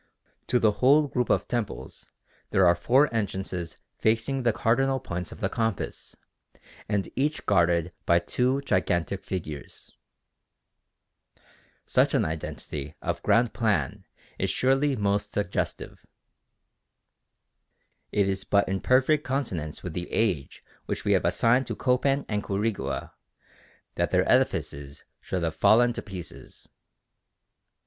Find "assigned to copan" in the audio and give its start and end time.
21.25-22.25